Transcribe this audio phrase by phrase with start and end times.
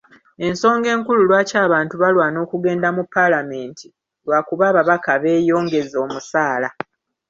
[0.47, 3.87] Ensonga enkulu lwaki abantu balwana okugenda mu Paalamenti
[4.25, 6.69] lwakuba ababaka beeyongeza omusaala.